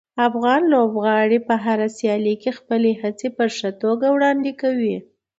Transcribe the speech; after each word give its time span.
افغان 0.29 0.61
لوبغاړي 0.73 1.39
په 1.47 1.55
هره 1.65 1.87
سیالي 1.97 2.35
کې 2.41 2.51
خپلې 2.59 2.91
هڅې 3.01 3.27
په 3.37 3.45
ښه 3.55 3.69
توګه 3.81 4.05
وړاندې 4.15 4.51
کوي. 4.61 4.95